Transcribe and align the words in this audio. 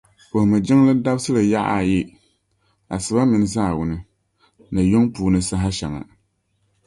Puhimi 0.29 0.57
jiŋli 0.65 0.93
dabsili 1.05 1.41
yaɣa 1.53 1.73
ayi 1.81 1.99
asiba 2.93 3.21
mini 3.29 3.47
zaawuni, 3.55 3.97
ni 4.73 4.81
yuŋ 4.91 5.05
puuni 5.13 5.39
saha 5.49 5.69
shεŋa. 5.77 6.01